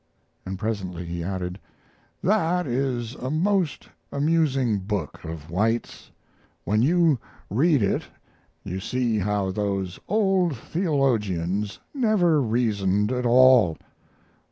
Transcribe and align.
And 0.47 0.57
presently 0.57 1.05
he 1.05 1.23
added: 1.23 1.59
"That 2.23 2.65
is 2.65 3.13
a 3.13 3.29
most 3.29 3.87
amusing 4.11 4.79
book 4.79 5.23
of 5.23 5.51
White's. 5.51 6.09
When 6.63 6.81
you 6.81 7.19
read 7.51 7.83
it 7.83 8.05
you 8.63 8.79
see 8.79 9.19
how 9.19 9.51
those 9.51 9.99
old 10.07 10.57
theologians 10.57 11.77
never 11.93 12.41
reasoned 12.41 13.11
at 13.11 13.27
all. 13.27 13.77